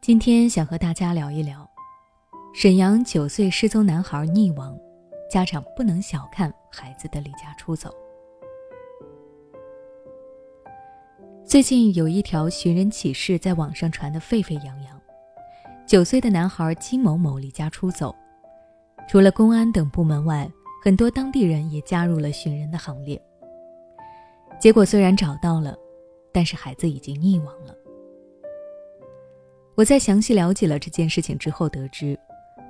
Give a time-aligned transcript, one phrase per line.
[0.00, 1.68] 今天想和大家聊一聊，
[2.54, 4.78] 沈阳九岁失踪男孩溺亡，
[5.30, 7.90] 家长不能小看孩子的离家出走。
[11.44, 15.00] 最近有一条寻人启事在网上传得沸沸扬扬，
[15.86, 18.14] 九岁的男孩金某某离家出走，
[19.08, 20.48] 除了公安等部门外，
[20.84, 23.20] 很多当地人也加入了寻人的行列。
[24.60, 25.76] 结果虽然找到了，
[26.36, 27.74] 但是孩子已经溺亡了。
[29.74, 32.14] 我在详细了解了这件事情之后，得知，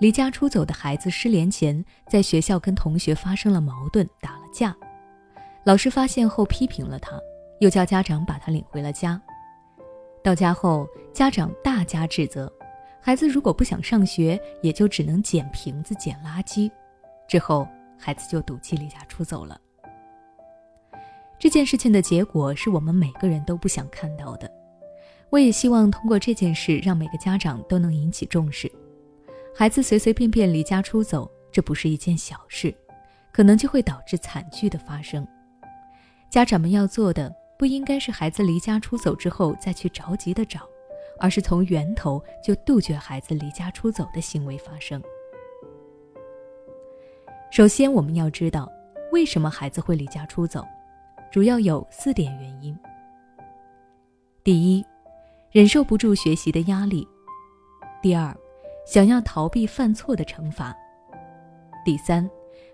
[0.00, 4.76] 离家出走的孩子失联前，在学校跟同学发生了矛盾，打了架。
[5.64, 7.18] 老师发现后批评了他，
[7.60, 9.18] 又叫家长把他领回了家。
[10.22, 12.52] 到家后，家长大加指责，
[13.00, 16.70] 孩子如果不想上学，也就只能捡瓶子、捡垃圾。
[17.26, 17.66] 之后，
[17.98, 19.58] 孩子就赌气离家出走了。
[21.44, 24.50] 这件事情的结果是我们每个人都不想看到的。
[25.28, 28.72] 我也希望通过这件事，让每个家长都能引起重视。
[29.54, 32.74] 孩子随随便便离家出走，这不是一件小事，
[33.30, 35.28] 可能就会导致惨剧的发生。
[36.30, 40.60] 家长们要做的，不应该是孩子离家出走之后再去着急的找，
[41.20, 44.98] 而是从源头就杜绝孩子离家出走的行为发生。
[47.50, 48.66] 首先，我们要知道
[49.12, 50.64] 为什么孩子会离家出走，
[51.34, 52.78] 主要有四点原因。
[54.44, 54.86] 第一，
[55.50, 57.04] 忍受不住学习的压力；
[58.00, 58.32] 第二，
[58.86, 60.72] 想要逃避犯错的惩罚；
[61.84, 62.30] 第三，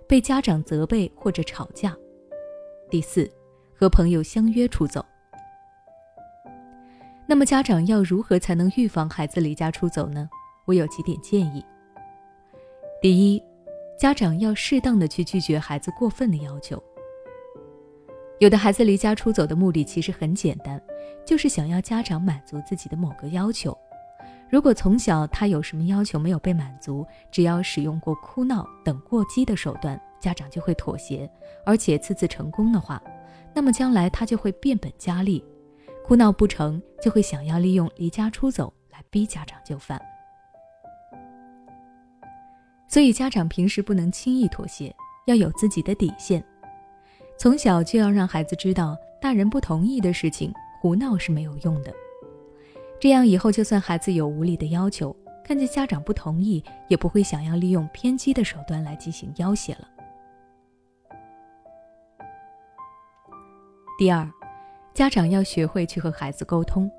[0.06, 1.92] 被家长责备或者吵架；
[2.90, 3.26] 第四，
[3.74, 5.02] 和朋友相约出走。
[7.26, 10.28] 那么，家长要如何才能预防孩子离家出走呢？
[10.66, 11.64] 我有几点建议。
[13.00, 13.42] 第一，
[13.98, 16.78] 家长要适当的去拒绝孩子过分的要求。
[18.40, 20.80] 有的孩子离家出走的目的其实很简单，
[21.26, 23.76] 就是想要家长满足自己的某个要求。
[24.48, 31.30] 如果从小他有什么要求没有被满足，只要使用过哭闹等过激的手段，家长就会妥协，
[31.66, 33.00] 而且次次成功的话，
[33.54, 35.44] 那么将来他就会变本加厉，
[36.02, 40.00] 哭闹不成就会想要利用离家出走来逼家长就范。
[42.88, 44.96] 所以家长平时不能轻易妥协，
[45.26, 46.42] 要有自己的底线。
[47.40, 51.90] 从小就要让孩子知道，大人不同意的事情，胡闹是没有用的。
[53.00, 59.88] 这样以后，就算孩子有无理的要求，看见家长不同意，也不会想要利用偏激的手段来进行要挟了。
[63.98, 64.30] 第二，
[64.92, 66.90] 家长要学会去和孩子沟通。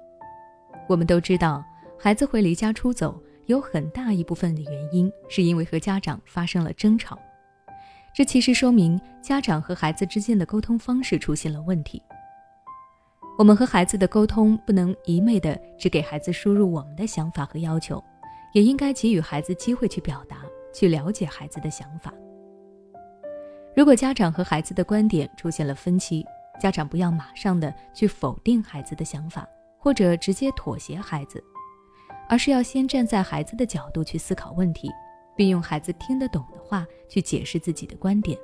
[0.89, 1.63] 我们都知道，
[1.99, 7.15] 孩子会离家出走，有很大一部分的原因是因为和家长发生了争吵。
[8.13, 12.01] 这其实说明家长和孩子之间的沟通方式出现了问题。
[13.37, 18.03] 我们和孩子的沟通不能一昧的只给孩子输入我们的想法和要求，
[18.53, 20.37] 也应该给予孩子机会去表达、
[20.73, 22.13] 去了解孩子的想法。
[23.73, 26.25] 如果家长和孩子的观点出现了分歧，
[26.59, 29.47] 家长不要马上的去否定孩子的想法，
[29.79, 31.41] 或者直接妥协孩子，
[32.27, 34.91] 而是要先站在孩子的角度去思考问题。
[35.41, 38.37] 并用孩子听得懂的话去解释自己的观点，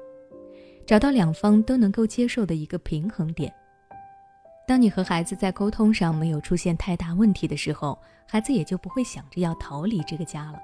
[0.84, 3.54] 找到两方都能够接受的一个平衡点。
[4.68, 7.96] 当你和孩子在沟通上没有出现太大问题的时候，
[8.28, 10.60] 孩子也就不会想着要逃离这个家了。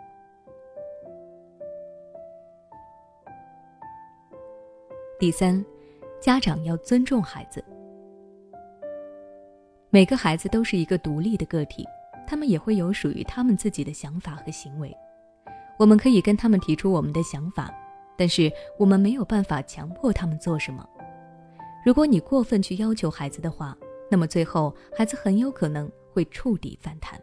[5.20, 5.64] 第三，
[6.20, 7.64] 家长要尊重孩子。
[9.92, 11.86] 每个孩子都是一个独立的个体，
[12.26, 14.92] 他们也会有属于他们自己的想法和行为。
[15.78, 17.74] 我们可以跟他们提出我们的想法，
[18.18, 20.88] 但是我们没有办法强迫他们做什么。
[21.86, 23.76] 如果你过分去要求孩子的话，
[24.10, 27.20] 那么最后孩子很有可能会触底反弹。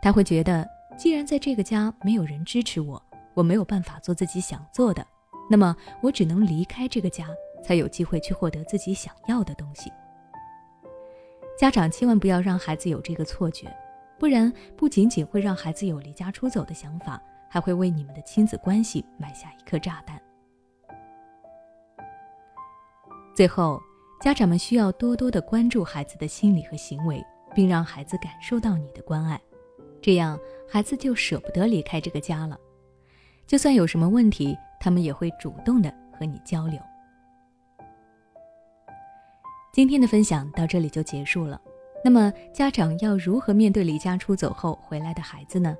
[0.00, 3.02] 他会觉得，既然在这个家没有人支持我，
[3.34, 5.04] 我没有办法做自己想做的，
[5.50, 7.26] 那么我只能离开这个家，
[7.62, 9.92] 才有机会去获得自己想要的东西。
[11.58, 13.66] 家长千万不要让孩子有这个错觉，
[14.18, 17.20] 不然不仅仅会让孩子有离家出走的想法。
[17.48, 20.20] 还会为你们的亲子关系埋下一颗炸弹。
[23.34, 23.80] 最后，
[24.20, 27.24] 家长们需要多多的关注孩子的心理和行为，
[27.54, 29.40] 并让孩子感受到你的关爱，
[30.02, 32.58] 这样孩子就舍不得离开这个家了。
[33.46, 36.78] 就算有什么问题，他们也会主动的和你交流。
[39.72, 41.60] 今天的分享到这里就结束了。
[42.04, 45.76] 那么，家长要如何面对离家出走后回来的孩子呢？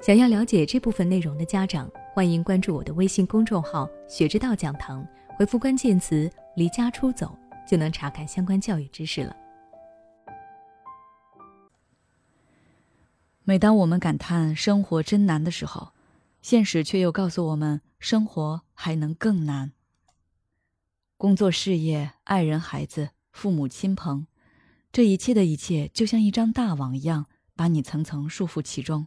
[0.00, 5.06] 想要了解这部分内容的家长，欢迎关注我的微信公众号“学之道讲堂”，
[5.36, 7.38] 回复关键词“离家出走”
[7.68, 9.36] 就能查看相关教育知识了。
[13.44, 15.92] 每当我们感叹生活真难的时候，
[16.40, 19.72] 现实却又告诉我们，生活还能更难。
[21.18, 24.26] 工作、事业、爱人、孩子、父母亲朋，
[24.90, 29.06] 这一切的一切，就像一张大网一样，把你层层束缚其中。